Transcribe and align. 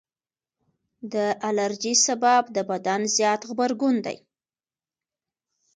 د 1.13 1.15
الرجي 1.47 1.93
سبب 2.07 2.43
د 2.55 2.57
بدن 2.69 3.01
زیات 3.15 3.41
غبرګون 3.49 3.95
دی. 4.05 4.17